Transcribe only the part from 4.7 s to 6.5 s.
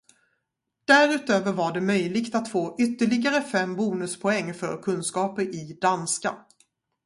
kunskaper i danska.